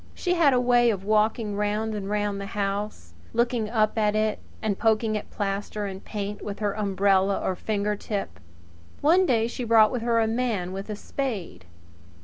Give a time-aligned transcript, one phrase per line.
[0.15, 4.39] She had a way of walking round and round the house, looking up at it
[4.39, 8.39] pridefully and poking at plaster and paint with her umbrella or fingertip.
[9.01, 11.65] One day she brought with her a man with a spade.